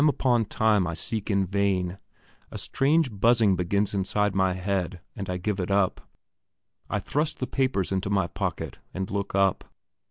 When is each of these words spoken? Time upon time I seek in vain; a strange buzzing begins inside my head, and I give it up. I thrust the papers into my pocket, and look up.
Time 0.01 0.09
upon 0.09 0.45
time 0.45 0.87
I 0.87 0.95
seek 0.95 1.29
in 1.29 1.45
vain; 1.45 1.99
a 2.49 2.57
strange 2.57 3.11
buzzing 3.11 3.55
begins 3.55 3.93
inside 3.93 4.33
my 4.33 4.55
head, 4.55 4.99
and 5.15 5.29
I 5.29 5.37
give 5.37 5.59
it 5.59 5.69
up. 5.69 6.01
I 6.89 6.97
thrust 6.97 7.37
the 7.37 7.45
papers 7.45 7.91
into 7.91 8.09
my 8.09 8.25
pocket, 8.25 8.79
and 8.95 9.11
look 9.11 9.35
up. 9.35 9.63